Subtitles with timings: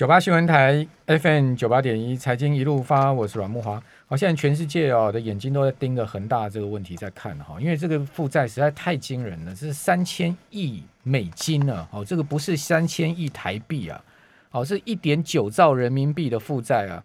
[0.00, 3.78] 九八新闻台 FM 九八点一，财经一路发，我是阮木华。
[4.06, 14.02] 好，现在全世界哦的眼睛都在盯着恒大这个问题在看哈，因为这个负债实在太惊人了，这是三千亿美金呢，哦，这个不是三千亿台币啊，
[14.52, 17.04] 哦，是一点九兆人民币的负债啊，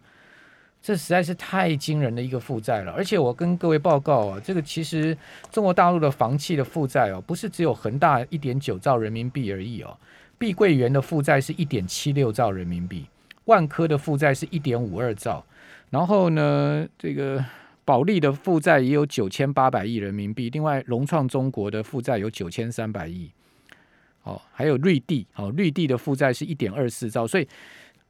[0.80, 2.92] 这实在是太惊人的一个负债了。
[2.92, 5.14] 而且我跟各位报告啊，这个其实
[5.52, 9.94] 中国大陆的房企的负债哦，不是只有恒大一点九兆人民币而已哦。
[10.38, 13.06] 碧桂园的负债是一点七六兆人民币，
[13.46, 15.44] 万科的负债是一点五二兆，
[15.88, 17.42] 然后呢，这个
[17.84, 23.30] 保利的负债也有九千八百亿人民币，另外融创中国的负债有九千三百亿，
[24.24, 27.48] 哦，还有绿地，哦，绿地的负债是一点二四兆，所以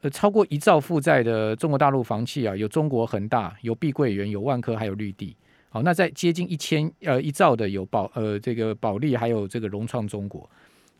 [0.00, 5.36] 呃，超过一兆负债的中国大陆房企啊，有中国恒大，有碧桂园，有万科，还有绿地，
[5.68, 10.48] 好，那在接近一千呃一兆的有保呃这个保利，还有这个融创中国。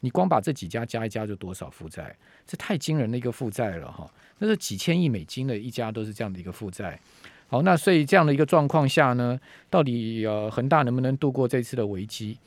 [0.00, 2.14] 你光把这几家加一加，就多少负债？
[2.46, 4.09] 这太惊人的一个负债了哈！
[4.38, 7.00] 那是几千亿美金的一家都是这样的一个负债。
[7.48, 12.38] 好，那所以这样的一个状况下呢，到底呃恒大能不能度过这次的危机？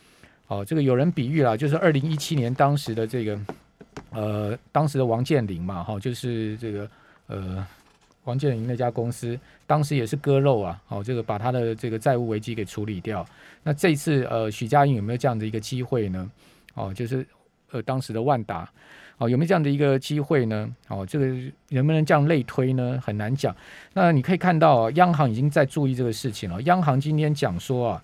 [0.47, 3.39] 哦，这个有人比喻了，就是二零一七年当时的这个
[4.11, 6.89] 呃当时的王健林嘛，哈，就是这个
[7.27, 7.67] 呃
[8.23, 13.25] 王健林那家公司，当时也是割肉啊，哦，这个把他的这个债务危机给处理掉。
[13.63, 16.31] 那这次呃许家印有没有这样的一个机会呢？
[16.75, 17.25] 哦，就是。
[17.71, 18.67] 呃，当时的万达，
[19.17, 20.69] 哦，有没有这样的一个机会呢？
[20.87, 21.27] 哦，这个
[21.69, 22.99] 能不能这样类推呢？
[23.03, 23.55] 很难讲。
[23.93, 26.61] 那你可以看到，央行已经在注意这个事情了。
[26.63, 28.03] 央行今天讲说啊，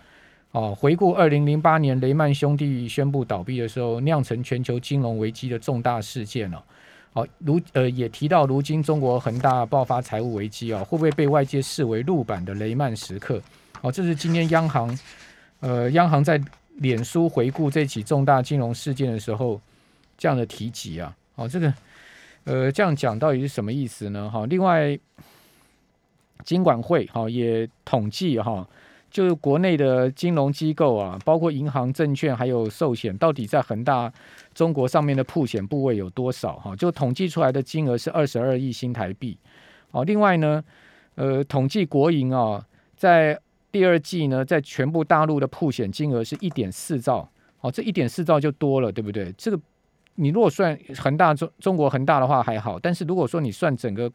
[0.52, 6.64] 哦，回顾二零零八年雷曼兄弟宣布倒闭的时候，酿成全球金融危机的重大事件了。
[7.14, 13.42] 哦，如呃也提到，如今中国恒大爆发财务危机啊，会不会被外界视为路版的雷曼时刻？
[13.82, 15.00] 哦，这是今天央行，
[15.62, 16.40] 呃，央行在。
[16.78, 19.60] 脸书回顾这起重大金融事件的时候，
[20.18, 21.74] 这样的提及啊，哦，这个，
[22.44, 24.30] 呃，这样讲到底是什么意思呢？
[24.30, 24.98] 哈，另外，
[26.44, 28.68] 金管会哈也统计哈，
[29.10, 34.12] 就是国内的金融机构啊，包括银行、证券还有寿险，到底在恒大
[34.54, 36.58] 中国上面的铺险部位有多少？
[36.58, 39.38] 哈，就统计出来的金额是二十二亿新台币。
[39.92, 40.64] 哦，另外呢，
[41.16, 42.66] 呃，统计国营啊，
[42.98, 43.40] 在
[43.76, 49.30] 第二季呢，在全部大陆的铺险金额是一点四兆，哦，这一点四兆就多了，对不对？
[49.38, 49.60] 这个
[50.16, 54.10] 你如果算恒大中中国恒大的话还好，但是如果说你算整个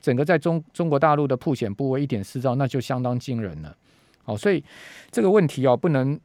[0.00, 3.76] 整个在中中国大陆的铺险部位一点四兆，那就相当惊人了。
[4.24, 4.64] 好，所以
[5.10, 6.18] 这个问题哦，不能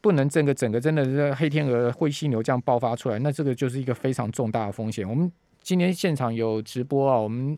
[0.00, 5.08] 不能整个整个真的是黑天鹅灰犀牛这样爆发出来，那这个就是一个非常重大的风险。
[5.08, 5.30] 我们
[5.62, 7.56] 今天现场有直播啊，我们。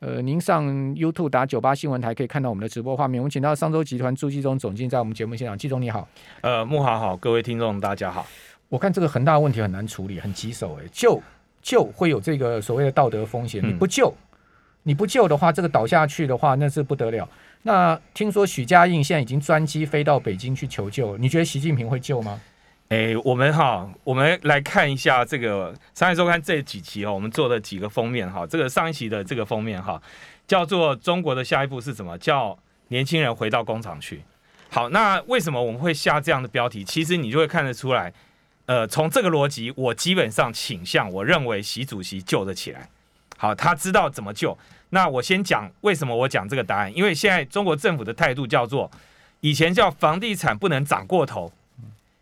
[0.00, 3.20] 呃，您上 YouTube 打九八新闻台可以看到我们的直播画面。
[3.20, 6.06] 我们请到商周集团朱继忠总经在我们节目现场，季总你好。
[6.42, 8.26] 呃，木华好，各位听众大家好。
[8.68, 11.22] 我看这个恒大问题很难处理，很棘手哎，救
[11.62, 14.12] 救会有这个所谓的道德风险，你不救，
[14.82, 17.26] 你不救的话，这个倒下去的话，那是不得了。
[17.62, 22.38] 那听说许家印现在已经专机飞到北京去求救，你觉得习近平会救吗？
[22.88, 28.46] 哎，我们哈，我们来看一下这个《商业周刊》这几期哦，我们做的几个封面哈。
[28.46, 30.00] 这个上一期的这个封面哈，
[30.46, 32.56] 叫做“中国的下一步是什么？”叫
[32.88, 34.22] 年轻人回到工厂去。
[34.68, 36.84] 好，那为什么我们会下这样的标题？
[36.84, 38.12] 其实你就会看得出来，
[38.66, 42.88] 呃，从这个逻辑，我基本上倾向，我认为习主席救得起来。
[43.38, 44.56] 好，他知道怎么救。
[44.90, 48.90] 那我先讲为什么我讲这个答案，因为现在中国政府的态度叫做，
[49.40, 51.50] 以前叫房地产不能涨过头。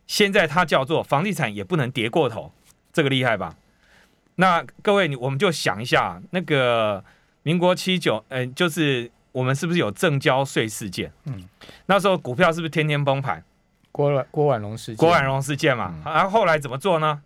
[0.07, 2.53] 现在它叫做房地产也不能跌过头，
[2.93, 3.57] 这个厉害吧？
[4.37, 7.05] 那各位，你我们就想一下，那个
[7.43, 11.13] 民国七九，嗯，就是我们是不是有正交税事件？
[11.25, 11.45] 嗯，
[11.87, 13.45] 那时候股票是不是天天崩盘？
[13.93, 15.95] 郭郭婉容事件，郭婉容事件嘛。
[16.05, 17.23] 然后后来怎么做呢？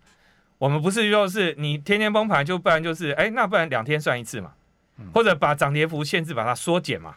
[0.57, 4.51] 我们不是就是你天天崩盘，就不然就是哎，那不然两天算一次嘛，
[5.13, 7.15] 或者把涨跌幅限制把它缩减嘛。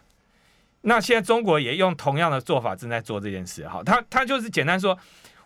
[0.81, 3.67] 那现在中国也用同样的做法正在做这件事。
[3.67, 4.97] 好，他他就是简单说。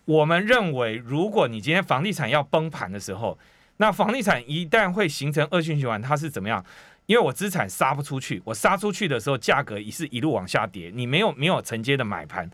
[0.06, 3.38] 我们认为，如果你今天房地产要崩盘的时候，
[3.76, 6.64] 那房地产一旦会形成恶性循环，它是怎么样？
[7.06, 12.50] 因为我资产杀不出去，我杀出去的时候，价格也是一路往下跌，你没有没有承接的买盘，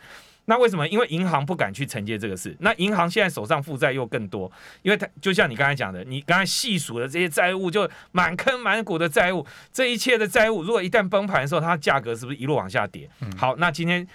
[0.47, 0.87] 那为什么？
[0.89, 2.57] 因为银行不敢去承接这个事。
[2.61, 4.51] 那银行现在手上负债又更多，
[4.83, 13.09] 因为它就像你刚才讲的，你刚才细数的这些债务，就满坑满谷的债务，这一切的债务，如果一旦崩盘的时候，它价格是不是一路往下跌？
[13.37, 14.07] 好，那今天。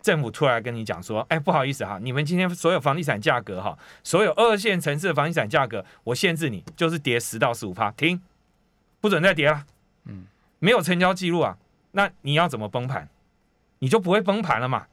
[0.00, 8.20] 政府突然跟你讲说：“哎，不好意思哈，你们今天所有房地产价格哈，所有二线城市的房地产价格，我限制你，就是跌十到十五趴，停，
[9.00, 9.64] 不准再跌了。
[10.06, 10.24] 嗯，
[10.58, 11.56] 没有成交记录啊，
[11.92, 13.08] 那你要怎么崩盘？
[13.80, 14.86] 你就不会崩盘了嘛。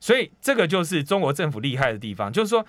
[0.00, 2.64] 所以这个就是中国政府厉害的地方，就是说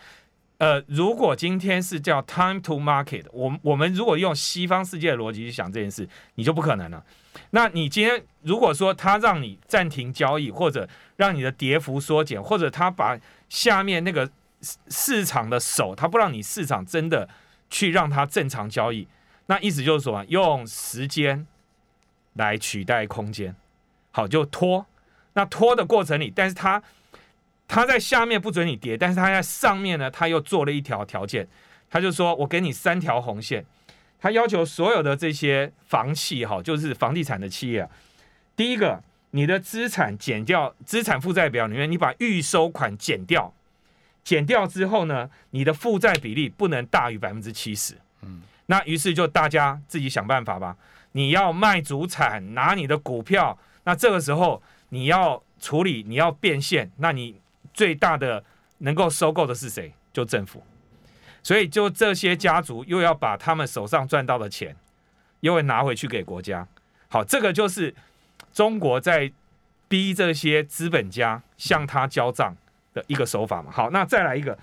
[0.59, 7.01] 呃，如果今天是叫 time to market，我我们如果用西方世界的逻辑去想这件事，你就不可能了。
[7.51, 13.17] 那你今天如果说他让你暂停交易，或者让你的跌幅缩减，或者他把
[13.47, 14.29] 下面那个
[14.89, 17.29] 市场的手，他不让你市场真的
[17.69, 19.07] 去让它正常交易，
[19.45, 21.47] 那意思就是说，用时间
[22.33, 23.55] 来取代空间，
[24.11, 24.85] 好就拖。
[25.35, 26.83] 那拖的过程里，但是他。
[27.69, 31.47] 他在下面不准你跌，但是他在上面呢，他又做了一条条件，
[31.87, 33.63] 他就说我给你三条红线，
[34.19, 37.87] 他要求所有的这些房企哈，就是房地产的企业，
[38.55, 43.53] 第一个，你的资产减掉资产负债表里面，你把预收款减掉，
[44.23, 47.93] 减掉之后呢，你的负债比例不能大于百分之七十，
[48.23, 50.75] 嗯，那于是就大家自己想办法吧，
[51.11, 57.39] 你要卖主产拿你的股票，那这个时候你要处理你要变现，那你。
[57.79, 58.43] 最大的
[58.79, 59.93] 能够收购的是谁？
[60.11, 60.61] 就政府，
[61.41, 64.75] 所以就这些家族又要把他们手上赚到的钱，
[65.39, 66.67] 又会拿回去给国家。
[67.07, 67.95] 好，这个就是
[68.51, 69.31] 中国在
[69.87, 72.53] 逼这些资本家向他交账
[72.93, 73.71] 的一个手法嘛。
[73.71, 74.59] 好，那再来一个，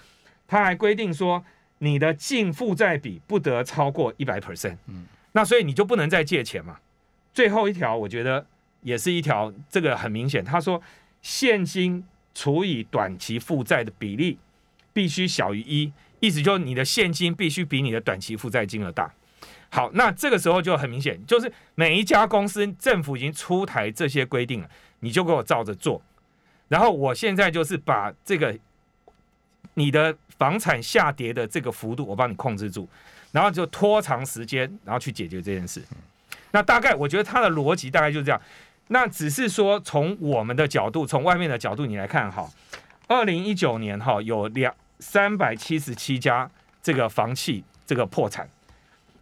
[0.47, 1.43] 他还规定说，
[1.79, 4.77] 你的净负债比不得超过一百 percent。
[4.89, 6.77] 嗯，那所以你就不能再借钱嘛。
[7.33, 8.45] 最后一条，我觉得
[8.83, 10.83] 也是一条，这个很明显，他说
[11.23, 12.05] 现金。
[12.37, 14.37] 除以短期负债的比例
[14.93, 15.91] 必须小于一，
[16.21, 19.11] 意思就是你的现金必须比你的短期负债金额大。
[19.71, 24.69] 好，那这个时候就很明显，就是每一家公司政府已经出台这些规定了，
[25.01, 26.03] 你就给我照着做。
[26.69, 28.55] 然后我现在就是把这个
[29.73, 32.87] 你的房产下跌的这个幅度，我帮你控制住，
[33.33, 35.83] 然后就拖长时间，然后去解决这件事。
[36.51, 38.39] 那大概我觉得他的逻辑大概就是这样。
[38.89, 42.49] 那只是说，从我们的角度，从外面的角度，你来看哈，
[43.09, 46.51] 二零一九年哈有两三百七十七家
[46.83, 48.49] 这个房企这个破产，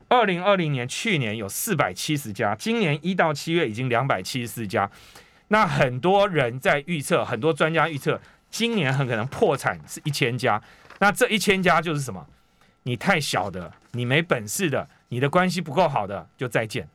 [0.09, 4.91] 二零二零年去年有四百七十家，今年一到七月已经两百七十四家。
[5.49, 8.21] 那很多人在预测，很多专家预测，
[8.51, 10.63] 今年很可能破产是一千家。
[10.99, 12.27] 那这一千家就是什么？
[12.85, 16.87] 你太小的，你没本事的，你的关系不够好的，就再见。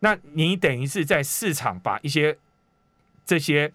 [0.00, 2.36] 那你等于是在市场把一些
[3.24, 3.72] 这些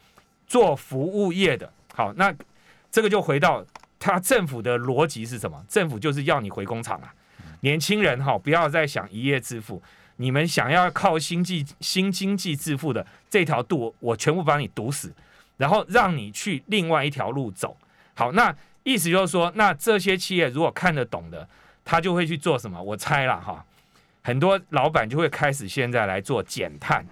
[0.47, 2.33] 做服务业的，好，那
[2.91, 3.65] 这个就回到
[3.99, 5.65] 他政府的逻辑是什么？
[5.67, 7.13] 政府就是要你回工厂啊，
[7.61, 9.81] 年轻人哈，不要再想一夜致富，
[10.17, 15.11] 你们想要靠新济新经济致富的这条路，我全部把你堵死，
[15.57, 17.75] 然后让你去另外一条路走。
[18.13, 21.47] 好，那意思就是说，那这些企业如果看得懂的，
[21.83, 22.81] 他就会去做什么？
[22.81, 23.65] 我猜了哈。
[24.23, 27.03] 很多老板就会开始现在来做减碳，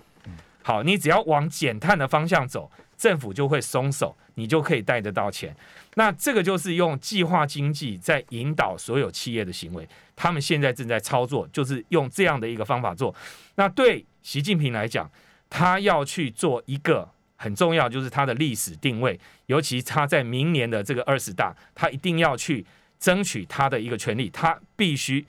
[0.61, 5.55] 好，你只要往减碳的方向走，政府就会松手，你就可以贷得到钱。
[5.95, 13.13] 那这个就是用计划经济在引导所有企业的行为，他们现在正在操作，就是用这样的一个方法做。
[13.55, 15.09] 那对习近平来讲，
[15.49, 22.63] 他要去做一个很重要，就是他的历史定位，尤其他在明年的这个二十大，他一定要去
[22.99, 25.25] 争取他的一个权利，他必须。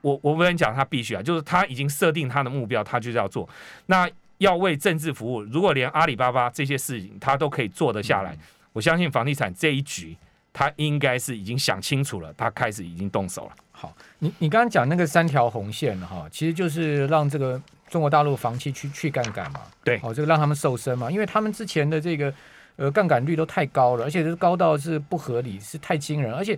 [0.00, 3.48] 我我不能讲他必须啊，就是他已经设定他的目标，他就是要做。
[3.86, 4.08] 那
[4.38, 8.36] 要为政治服务，如果连阿里巴巴这些事情他都可以做得下来，
[8.72, 10.16] 我相信房地产这一局
[10.52, 13.52] 他应该是已经想清楚了，他开始已经动手了。
[13.72, 22.32] 好，你你刚刚讲那个三条红线哈，其实就是让这个中国大陆房企去去杠杆嘛，对，哦，这个让他们瘦身嘛，因为他们之前的这个
[22.76, 26.56] 呃杠杆率都太高了，而且是高到是不合理，是太惊人，而且。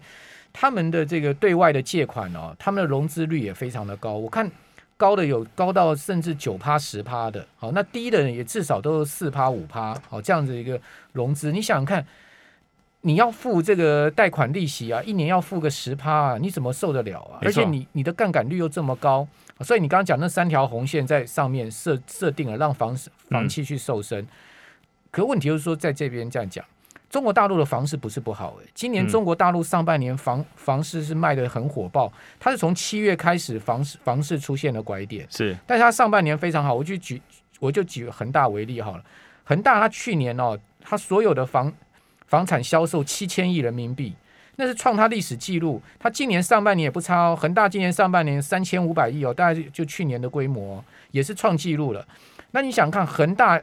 [0.53, 4.51] 他们的这个对外的借款哦，他们的融资率也非常的高，我看
[4.97, 10.79] 高的有高到甚至九趴十趴的，好，那低的也至少都是四趴五趴，好，这样子一个
[11.13, 12.05] 融资，你想想看，
[13.01, 17.39] 你要付这个贷款利息啊，一年要付个十趴啊，你怎么受得了啊？
[17.41, 19.27] 而且你你的杠杆率又这么高，
[19.61, 22.95] 所以你刚刚讲那三条红线在上面设设定了，让房
[23.31, 24.27] 房企去瘦身，
[25.11, 26.63] 可问题就是说在这边这样讲。
[27.11, 37.21] 中国大陆的房市不是不好诶，今年中国大陆上半年房房市是卖的很火爆，它是从七月开始房市房市出现了拐点，是，但是它上半年非常好，我就举
[37.59, 39.03] 我就举恒大为例好了，
[39.43, 41.73] 恒大它去年哦，它所有的房
[42.29, 44.15] 房产销售七千亿人民币，
[44.55, 52.07] 那是创它历史记录，它今年上半年也不差哦，恒大今年上半年三千五百亿哦，大概就去年的规模也是创纪录了，
[52.53, 53.61] 那你想看恒大？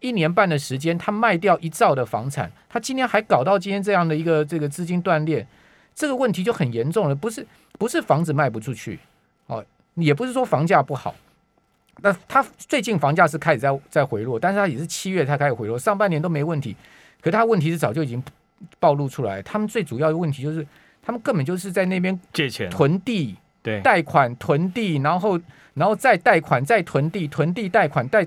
[0.00, 5.46] 一年半的时间，他卖掉一兆的房产，他今天还搞到今天这样的一个这个资金断裂，
[5.94, 7.14] 这个问题就很严重了。
[7.14, 7.46] 不是
[7.78, 8.98] 不是房子卖不出去，
[9.46, 9.64] 哦，
[9.94, 11.14] 也不是说房价不好，
[12.00, 16.76] 那他最近房价是开始在在回落，但是他也是七月才开始回落，上半年都没问题，
[17.20, 18.22] 可他问题是早就已经
[18.78, 19.42] 暴露出来。
[19.42, 20.64] 他们最主要的问题就是
[21.02, 25.40] 他们根本就是在那边借钱，囤地、对，贷款、囤地，然后
[25.74, 28.24] 然后再贷款、再囤地、囤地贷款贷，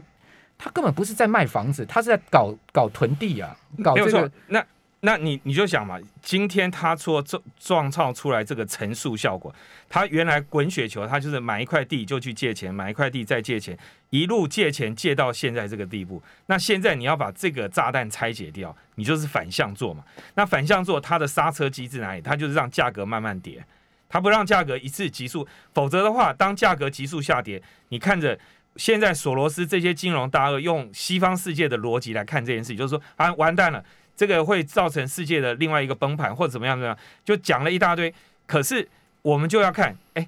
[0.64, 4.32] 他根本不是在卖房子，他是在搞搞囤地啊，搞没有错这个。。
[4.50, 4.64] 那
[5.00, 9.52] 那你你就想嘛，今天他说撞撞造出来这个乘数效果，
[9.90, 13.76] 他原来滚雪球，他就是买一块地就去借钱，买一块地再借钱，
[14.12, 16.22] 一路借钱借到现在这个地步。
[16.46, 20.04] 那现在你要把这个炸弹拆解掉，你就是反向做嘛。
[20.36, 22.22] 那反向做它的刹车机制哪里？
[22.22, 23.66] 它就是让价格慢慢跌，
[24.08, 28.38] 它不让价格一次急速，否则的话，当价格急速下跌，你看着。
[28.76, 33.84] 现在索罗斯这些金融大鳄用西方世界的逻辑来看这件事情，就是说啊，完蛋了，
[34.16, 38.14] 这个会造成世界的另外一个崩盘，或者怎么样怎么样，就讲了一大堆。
[38.48, 38.88] 可是
[39.22, 40.28] 我们就要看，哎，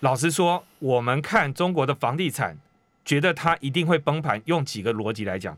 [0.00, 2.56] 老实说，我们看中国的房地产，
[3.04, 5.56] 觉得它一定会崩盘，用几个逻辑来讲，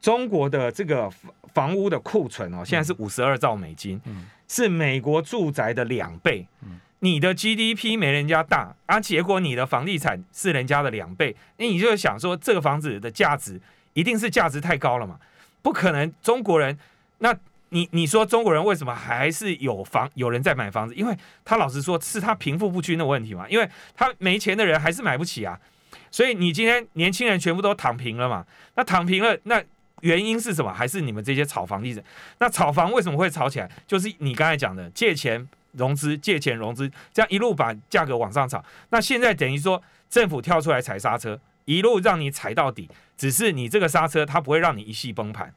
[0.00, 6.46] 中国的这个房房屋的库存哦，现在是五十二兆美金，嗯是美国住宅的两倍。
[6.62, 13.60] 嗯你的 GDP 没人家大，啊，结果你的房地产是人家的两倍，那你就想说这个房子的价值
[13.94, 15.18] 一定是价值太高了嘛？
[15.62, 16.78] 不可能，中国人，
[17.18, 17.36] 那
[17.70, 20.94] 你你说中国人为什么还是有房有人在买房子？
[20.94, 25.58] 因为他老实说是他贫富不均的问题嘛，因为他没钱的人还是买不起啊，
[26.12, 28.46] 所以你今天年轻人全部都躺平了嘛？
[28.76, 29.60] 那躺平了，那
[30.02, 30.72] 原因是什么？
[30.72, 32.04] 还是你们这些炒房地产？
[32.38, 33.68] 那炒房为什么会炒起来？
[33.88, 35.48] 就是你刚才讲的借钱。
[35.72, 38.64] 融资、借钱融资，这样一路把价格往上炒。
[38.90, 45.52] 那现在等于说政府跳出来踩刹车，一路让你踩到底，只是你这个刹车它不会让你一系崩盘。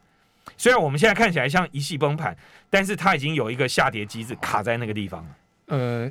[0.58, 2.38] 虽然我们现在看起来像一系崩盘，
[2.70, 5.30] 但是它已经有一个下跌机制卡在那个地方了。
[5.68, 6.08] 呃，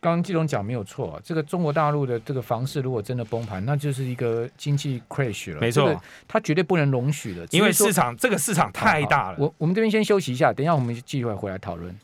[0.00, 5.60] 刚刚季总讲没有错，这个中国大陆的这个房市如果真的崩盘，那就是一个经济 crash 了。
[5.60, 9.36] 没错这个它绝对不能容许的，因为市场这个市场太大了。
[9.38, 11.94] 我我们这边先休息一下，等一下我们继续回来讨论。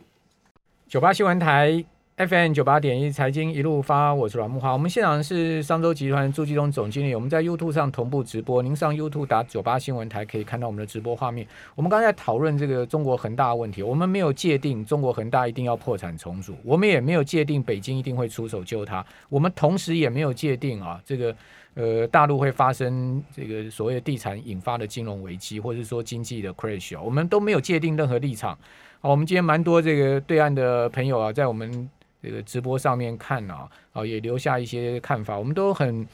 [0.89, 1.85] 九八新闻台
[2.17, 4.73] FM 九八点一财经一路发，我是阮木华。
[4.73, 11.47] 我们现场是商周集团朱继东总经理，我们在 YouTube 上同步直播，您上 YouTube 打九八新闻台可以看到我们的直播画面。
[11.75, 21.37] 我们刚才讨论这个中国恒大的问题，我们没有界定中国恒大一定要破产重组，我们也没有界定北京一定会出手救它，我们同时也没有界定啊这个。
[21.75, 28.59] 呃，大陆会发生这个所谓的地产引发的金融危机，或者是说经济的 crash，、我们都没有界定任何立场。
[29.01, 31.89] 好，我们今天蛮多这个对岸的朋友啊，在我们
[32.21, 36.05] 这个直播上面看啊，啊也留下一些看法，我们都很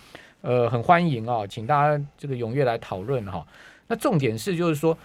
[0.43, 3.47] 呃很欢迎啊，请大家这个踊跃来讨论哈、
[3.87, 4.97] 那重点是就是说，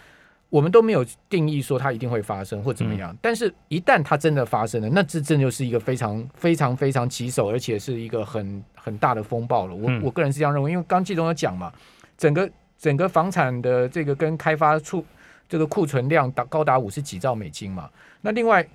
[0.49, 9.73] 我们都没有定义说它一定会发生或怎么样，但是一旦它真的发生了，那这真就是一个非常非常非常棘手，而且是一个很很大的风暴了。
[9.73, 10.03] 我、嗯。
[10.03, 11.71] 我个人是这样认为，因为刚季总有讲嘛，
[12.17, 15.05] 整个整个房产的这个跟开发处
[15.49, 17.89] 这个库存量达高达五十几兆美金嘛，
[18.21, 18.65] 那另外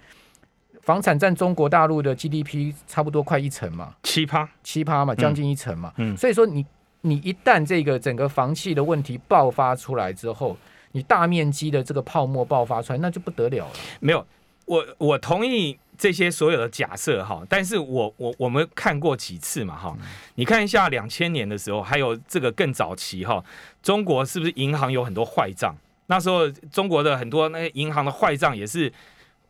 [0.83, 6.17] 房产占中国大陆的 GDP 差不多快一成嘛，奇葩，七趴嘛，将近一成嘛，嗯。
[6.17, 6.67] 所以说你
[7.03, 10.57] 你一旦这个整个房企的问题爆发出来之后，
[10.93, 13.73] 你大面积的这个泡沫爆发出来，那就不得了了。
[14.01, 14.27] 没有，
[14.67, 19.97] 我我同意这些所有的假设哈，但是我我我们看过几次嘛哈，
[20.35, 23.43] 你看一下两千年的时候，还有这个更早期哈，
[23.83, 25.75] 中国是不是银行有很多坏账？
[26.07, 28.93] 那时候中国的很多那些银行的坏账也是。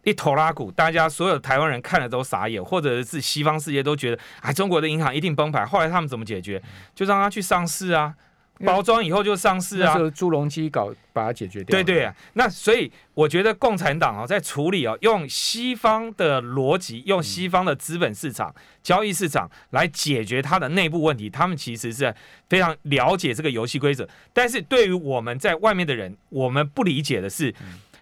[0.07, 5.67] 一头拉股，大家所有台湾人看了都傻眼，或者是西方世界都觉得，哎，中国的银行一定崩盘。
[5.67, 6.63] 后来他们怎么解决？
[6.95, 8.15] 就让他去上市啊，
[8.61, 10.05] 包装以后就上市啊那时。
[10.05, 11.77] 候猪笼机搞把它解决掉。
[11.77, 22.15] 对对、啊，那所以我觉得共产党啊，在处理哦，用西方的逻辑，用西方的资本市场、交易市场来解决它的内部问题，他们其实是
[22.49, 24.09] 非常了解这个游戏规则。
[24.33, 27.55] 但是对于我们在外面的人，我们不理解的是，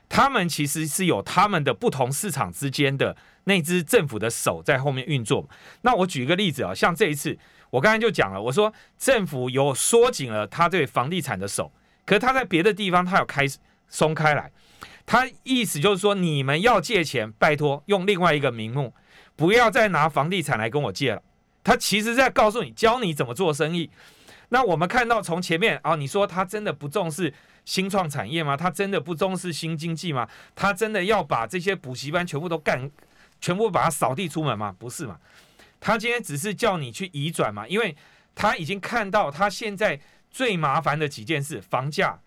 [0.09, 5.49] 他们其实是有他们的不同市场之间的那只政府的手在后面运作。
[5.81, 7.39] 那我举一个例子啊，像这一次，
[7.73, 11.73] 我刚才就讲了，我说政府有缩紧了他对房地产的手。
[12.05, 13.47] 可是他在别的地方他有开
[13.89, 14.53] 松开来，
[15.07, 18.93] 他意思就是说，你们要借钱，拜托用另外一个名目，
[19.37, 21.23] 不要再拿房地产来跟我借了。
[21.65, 23.89] 他其实在告诉你，教你怎么做生意。
[24.51, 27.33] 那我们看到从前面啊，你说他真的不重视
[27.65, 28.55] 新创产业吗？
[28.55, 30.29] 他真的不重视新经济吗？
[30.55, 32.91] 他真的要把这些补习班全部都干，
[33.41, 34.75] 全部把它扫地出门吗？
[34.79, 35.17] 不是嘛？
[35.85, 37.97] 他今天只是叫你去移转嘛，因为
[38.37, 42.21] 他已经看到他现在最麻烦的几件事：房价、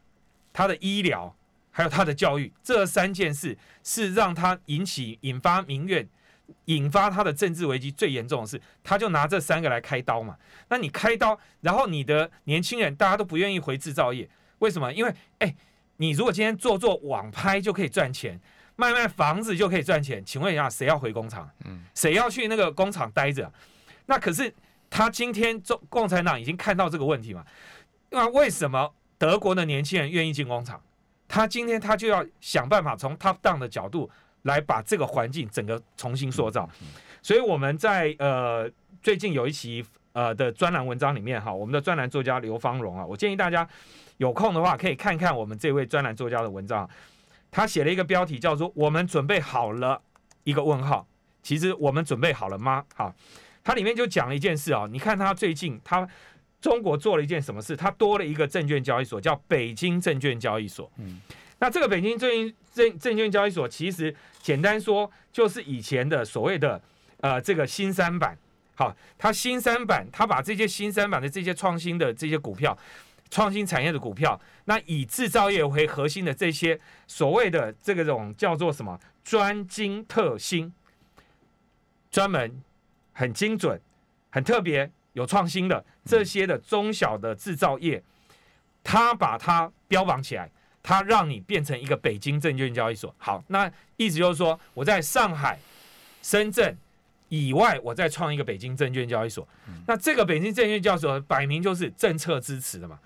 [0.52, 1.34] 他的医疗，
[1.72, 6.06] 还有他的教育，这三件事是让他引起引发民怨。
[6.66, 10.38] 引发他的政治危机最严重的事，他就拿这三个来开刀嘛。
[10.70, 14.94] 那你开刀，然后你的年轻人大家都不愿意回制造业，为什么？
[14.94, 15.56] 因为哎，
[15.98, 18.40] 你如果今天做做网拍就可以赚钱，
[18.76, 21.50] 卖卖房子就可以赚钱，请问一下，谁要回工厂？
[21.64, 23.52] 嗯，谁要去那个工厂待着？
[24.06, 24.54] 那可是
[24.90, 27.46] 他今天中共产党已经看到这个问题嘛？
[28.10, 30.82] 那为什么德国的年轻人愿意进工厂？
[31.28, 34.10] 他今天他就要想办法从 top down 的角度
[34.44, 36.70] 来把这个环境整个重新塑造。
[37.22, 38.70] 所以我们在呃
[39.02, 43.68] 最近有一期呃的专栏文章里面哈，我们的专栏作家刘芳荣啊，我建议大家
[44.18, 46.88] 有空的话可以看看我们这位专栏作家的文章。
[47.56, 50.02] 他写了一个标题叫做“我们准备好了”，
[50.44, 51.08] 一个问号。
[51.42, 52.84] 其实我们准备好了吗？
[52.94, 53.16] 好，
[53.64, 54.86] 它里面就讲了一件事啊。
[54.92, 56.06] 你看他最近他
[56.60, 57.74] 中国做了一件什么事？
[57.74, 60.92] 他多了一个证券交易所，叫北京证券交易所。
[60.98, 61.22] 嗯，
[61.60, 66.82] 那这个北京证证证券交易所，其实简单说就是以前的所谓的
[67.22, 68.38] 呃这个新三板。
[68.76, 72.78] 好，它新三板，它把这些新三板的这些创新的这些股票。
[73.30, 80.72] 创新产业的股票，那以制造业为核心的这些所谓的这个种叫做什么专精特新，
[82.12, 82.62] 专门
[83.14, 83.82] 很精准、
[84.30, 88.02] 很特别、有创新的这些的中小的制造业，
[88.84, 90.50] 它把它标榜起来，
[90.84, 93.14] 它让你变成一个北京证券交易所。
[93.18, 95.60] 好，那意思就是说，我在上海、
[96.22, 96.78] 深圳
[97.30, 99.46] 以外，我再创一个北京证券交易所。
[99.88, 103.00] 那这个北京证券交易所摆明就是政策支持的嘛。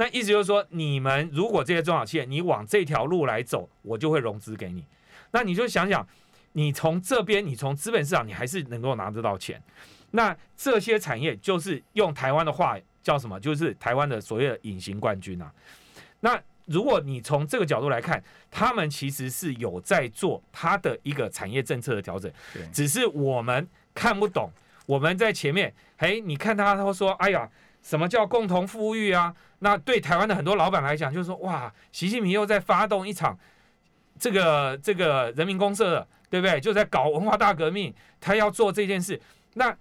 [0.00, 4.84] 那意思就是说，你们如果这些中小企业，你往这条路来走，我就会融资给你。
[5.32, 6.06] 那你就想想，
[6.52, 9.60] 你从这边，你从资本市场，你还是能够拿得到钱。
[10.12, 13.40] 那这些产业就是用台湾的话叫什么？
[13.40, 15.52] 就是台湾的所谓的隐形冠军啊。
[16.20, 22.32] 那如果你从这个角度来看，他们其实是有在做他的一个产业政策的调整，
[22.72, 24.48] 只是我们看不懂。
[24.86, 27.50] 我们在前面，哎，你看他，他说，哎呀。
[27.82, 29.34] 什么叫共同富裕啊？
[29.60, 33.36] 那对台湾的很多老板来讲，就是说，哇，习近平又在发动一场
[34.18, 36.60] 这个这个人民公社，对不对？
[36.60, 39.20] 就在搞文化大革命，他要做这件事，
[39.54, 39.76] 那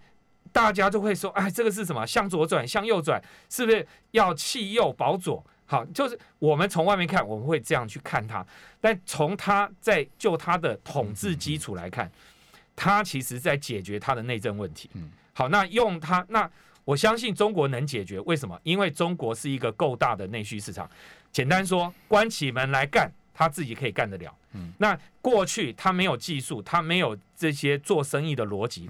[0.52, 2.08] 大家就会说，哎，这个是什么？
[2.08, 5.46] 向左转，向右转，是不是要弃右保左？
[5.66, 8.44] 好，就是我们从外面看，我们会这样去看他，
[8.80, 12.10] 但从他在就他的统治基础来看，
[12.76, 14.90] 他其实在解决他的内政问题。
[14.94, 16.50] 嗯，好，那用他那。
[16.88, 18.58] 我相信中国能解决，为什么？
[18.64, 20.90] 因为中国是一个够大的内需市场。
[21.34, 24.34] 简单说，关起门来干，他自己可以干得了。
[24.54, 28.90] 嗯，那过去他没有技术，他没有这些做生意的逻辑，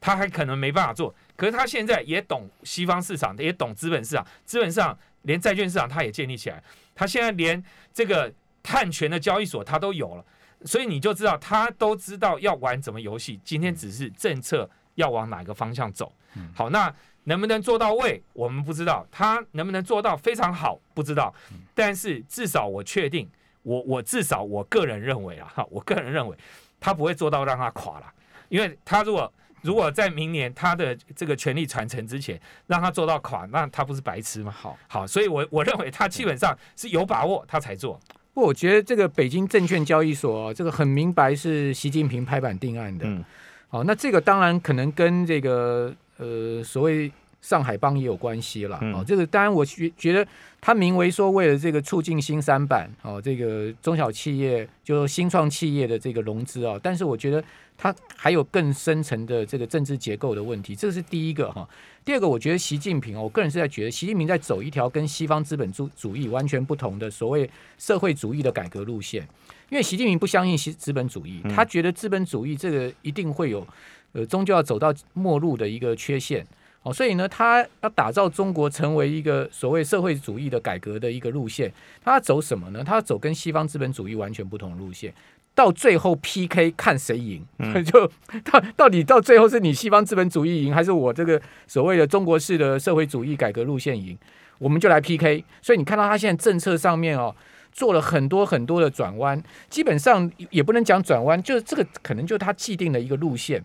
[0.00, 1.14] 他还可能没办法做。
[1.36, 6.64] 可是他现在也懂西方市场，也懂资本市场，资本市场连债券市场他也建立起来。
[6.94, 10.24] 他现在连这个碳权的交易所他都有了，
[10.64, 13.38] 所以你就知道他都知道要玩什么游戏。
[13.44, 16.10] 今天只是政策要往哪个方向走。
[16.54, 16.90] 好，那。
[17.24, 21.34] 能不能做到位，我们不知道；他能不能做到非常好，不知道。
[21.74, 23.28] 但是至少我确定，
[23.62, 26.36] 我我至少我个人认为啊，哈，我个人认为
[26.78, 28.06] 他不会做到让他垮了，
[28.48, 29.32] 因为他如果
[29.62, 34.52] 如果在明年他的这个权力传承之前让他做到垮，那他不是白痴吗？
[34.52, 37.98] 好，好，所以我我认为他基本上是有把握他才做。
[38.34, 43.06] 不，我觉得这个北京证券交易所这个很明白是习近平拍板定案的。
[43.06, 43.24] 嗯，
[43.68, 45.94] 好，那这个当然可能跟这个。
[46.18, 49.04] 呃，所谓上海帮也有关系了哦。
[49.06, 50.26] 这个当然，我觉觉得
[50.60, 56.78] 他名为说为了这个促进新三板哦，这个中小企业就新创企业的这个融资啊。
[56.82, 57.44] 但是我觉得
[57.76, 61.68] 它还有更深层的这个政治结构的问题，这是第一个哈。
[62.04, 69.22] 第二个，我觉得习近平哦，我个人是在觉得习近平在走一条跟西方资本主主义完全不同的所谓社会主义的改革路线，
[69.68, 73.66] 因为习近平不相信西资本主义，他觉得资本主义这个一定会有。
[74.14, 76.46] 呃，终究要走到末路的一个缺陷，
[76.82, 81.72] 哦，所以呢，他要打造中国成为一个所谓社会主义的改革的一个路线，
[82.02, 82.82] 他要走什么呢？
[82.82, 85.12] 他要走跟西方资本主义完全不同的路线，
[85.54, 87.44] 到最后 PK 看谁赢，
[87.84, 88.06] 就
[88.50, 94.16] 到到底到最后是你西方资本主义赢，还是我这个所谓的中国式的社会主义改革路线赢？
[94.58, 95.44] 我们就来 PK。
[95.60, 97.34] 所以你看到他现在政策上面哦，
[97.72, 103.60] 做了很多很多的转弯，基本上也不能讲转弯，就是这个可能就他既定的一个路线。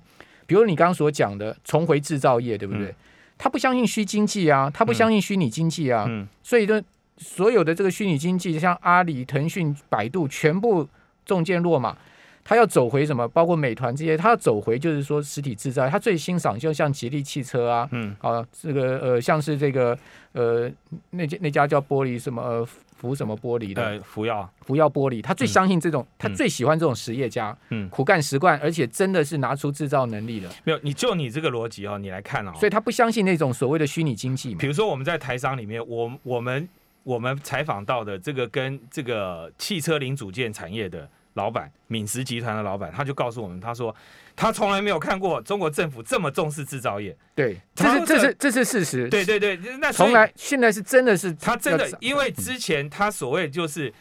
[0.50, 2.96] 比如你刚刚所讲的重回制造业，对不对？
[3.38, 6.10] 他不相信虚经济啊，他不相信虚拟经济啊，
[6.42, 6.82] 所以呢，
[7.18, 10.90] 所有的这个虚拟经济，像阿里、腾讯、百度，全部
[11.24, 11.96] 中箭落马。
[12.44, 13.28] 他要走回什么？
[13.28, 15.88] 包括美团这些，他要走回就是说实体制造。
[15.88, 19.96] 他最欣赏就像吉利汽车啊，嗯，啊，这个呃，像是这个
[20.32, 20.68] 呃，
[21.12, 22.68] 那家那家叫玻璃什么？
[23.00, 24.00] 福什么玻璃的？
[24.02, 30.50] 服药服药玻璃，他最相信这种，他最喜欢这种实业家，嗯，苦干实干，而且真的是拿出制造能力的。
[30.66, 34.54] 没有，你就你这个逻辑哦，你来看哦，所以他不相信那种所谓的虚拟经济。
[34.56, 36.68] 比如说我们在台商里面，我我们
[37.04, 43.96] 我们采访到的这个跟这个汽车零组件产业的老板，敏实集团的老板，他就告诉我们，他说
[44.36, 47.16] 他从来没有看过中国政府这么重视制造业。
[47.36, 49.08] 对，这是这是这是事实。
[49.10, 53.94] 对对对，那从来现在是真的是他真的，因为之前他所谓就是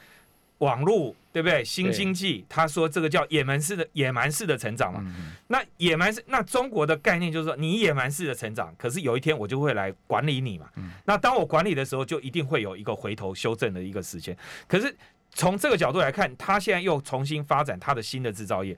[0.59, 1.15] 网络。
[1.31, 1.63] 对不对？
[1.63, 5.05] 新经济，他说这个叫野蛮式的野蛮式的成长嘛。
[5.47, 10.67] 那野蛮式，那中国的概念就是说，你野蛮式的成长，可是有一天我就会来管理你嘛。
[11.05, 14.37] 那当我管理的时候，就一定会有一个回头修正的一个时间。
[14.67, 14.93] 可是
[15.33, 18.77] 从这个角度来看，他现在又重新发展他的新的制造业。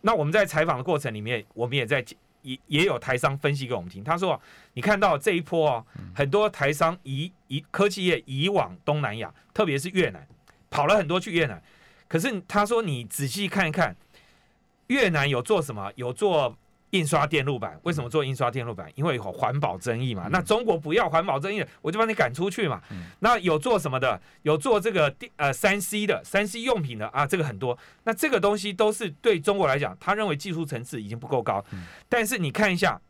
[0.00, 2.04] 那我们在采访的过程里面，我们也在
[2.42, 4.02] 也也有台商分析给我们听。
[4.02, 4.40] 他说，
[4.72, 5.84] 你看到这一波啊，
[6.14, 10.26] 很多台商移移科技业移往东南亚，特别是越南，
[10.70, 11.62] 跑了很多去越南。
[12.08, 13.94] 可是他说，你仔细看一看，
[14.88, 15.92] 越南有做什么？
[15.94, 16.56] 有做
[16.90, 17.78] 印刷电路板。
[17.82, 18.90] 为什么做印刷电路板？
[18.94, 20.28] 因为有环保争议嘛。
[20.30, 22.80] 那中国不要环保争议，我就把你赶出去嘛。
[23.20, 24.20] 那有做什么的？
[24.42, 27.78] 有做这个电呃三 C 的三 C 用品的啊，这个很多。
[28.04, 31.64] 那这个东西都是对中国来讲，他认为技术层次已经不够高。
[32.08, 33.00] 但是你看一下，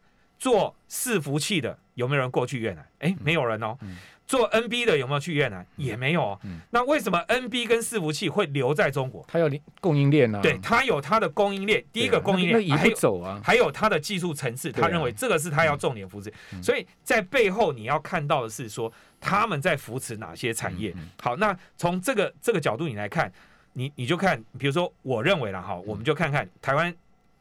[0.41, 2.85] 做伺服器的有没有人过去越南？
[2.99, 3.79] 哎，没有人哦。
[4.27, 5.67] 做 NB 的有没有去越南？
[5.75, 6.41] 也没有哦。
[6.71, 9.25] 那为什么 NB 跟伺服器会留在中国？
[9.27, 9.51] 它有
[9.81, 10.39] 供应链呢？
[10.41, 11.85] 对，它有它的供应链。
[11.93, 14.71] 第一个供应链还走啊，还有它的技术层次。
[14.71, 16.33] 他认为这个是他要重点扶持。
[16.63, 20.95] 所以在背后你要看到的是说他们在扶持哪些产业。
[21.21, 23.31] 好，那从这个这个角度你来看，
[23.73, 26.95] 你你就看，比如说我认为了哈，我们就看看台湾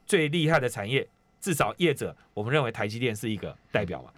[0.08, 1.08] 最厉害的产业，
[1.39, 4.12] 至少业者，我们认为台积电是一个代表嘛。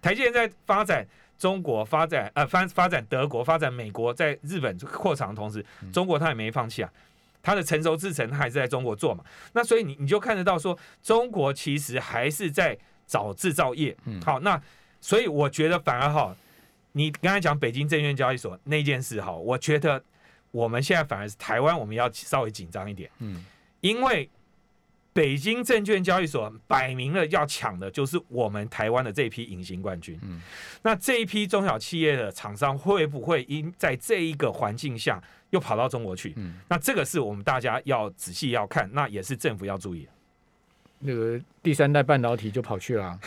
[0.00, 1.06] 台积电在发展。
[1.38, 6.92] 中国发展呃发发展德国发展美国在日本扩厂的同时，中国它也没放弃啊，
[7.42, 9.24] 它的成熟制程它还是在中国做嘛。
[9.52, 13.96] 那所以你你就看得到说，中国其实还是在找制造业。
[14.24, 14.62] 好，那
[15.00, 16.36] 所以我觉得反而哈，
[16.92, 20.00] 你刚才讲北京证券交易所那件事哈，我觉得
[20.52, 23.44] 我们现在反而是台湾我们要稍微紧张一点，嗯，
[23.80, 24.30] 因为。
[25.12, 30.18] 北京证券交易所摆明了要抢的就是我们台湾的这一批隐形冠军。
[30.22, 30.40] 嗯，
[30.82, 36.32] 那这一批中小企业的厂商会不会因在这一个环境下又跑到中国去？
[36.36, 40.08] 嗯，那这个是我们大家要仔细要看，那也是政府要注意。
[40.98, 43.18] 那个第三代半导体就跑去了。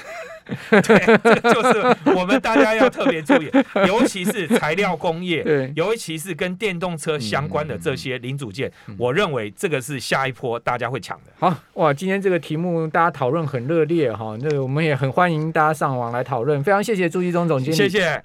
[0.70, 3.50] 对，这就是我们大家要特别注意，
[3.88, 11.32] 尤其是材料工业，对，尤其是跟电动车相关的这些零组件，我认为这个是下一波大家会抢的。
[11.40, 18.24] 好哇，今天这个题目大家讨论很热烈哈，那我们也很欢迎大家上网来讨论，非常谢谢朱一中总经理，谢谢。